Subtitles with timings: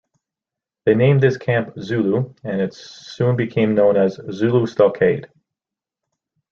[0.83, 5.27] They named this camp Zulu, and it soon became known as Zulu Stockade.